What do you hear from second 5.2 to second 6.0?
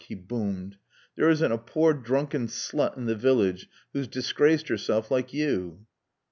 you."